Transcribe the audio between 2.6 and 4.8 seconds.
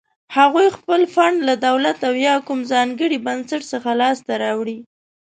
ځانګړي بنسټ څخه لاس ته راوړي.